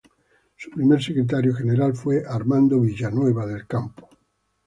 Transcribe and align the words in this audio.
Su 0.55 0.71
primer 0.71 0.99
Secretario 0.99 1.53
General 1.53 1.93
fue 1.93 2.23
Armando 2.27 2.79
Villanueva 2.81 3.45
del 3.45 3.67
Campo. 3.67 4.09